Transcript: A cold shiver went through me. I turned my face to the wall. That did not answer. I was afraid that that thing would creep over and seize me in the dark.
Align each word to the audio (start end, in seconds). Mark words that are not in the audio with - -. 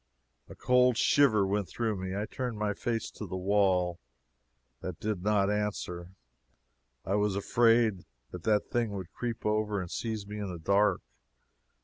A 0.49 0.55
cold 0.55 0.97
shiver 0.97 1.45
went 1.45 1.69
through 1.69 1.95
me. 1.95 2.15
I 2.15 2.25
turned 2.25 2.57
my 2.57 2.73
face 2.73 3.11
to 3.11 3.27
the 3.27 3.37
wall. 3.37 3.99
That 4.79 4.99
did 4.99 5.21
not 5.21 5.51
answer. 5.51 6.15
I 7.05 7.13
was 7.13 7.35
afraid 7.35 8.03
that 8.31 8.41
that 8.41 8.71
thing 8.71 8.93
would 8.93 9.13
creep 9.13 9.45
over 9.45 9.79
and 9.79 9.91
seize 9.91 10.25
me 10.25 10.39
in 10.39 10.51
the 10.51 10.57
dark. 10.57 11.01